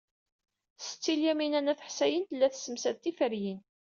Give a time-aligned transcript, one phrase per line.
[0.85, 3.61] Setti Lyamina n At Ḥsayen tella tessemsad tiferyin.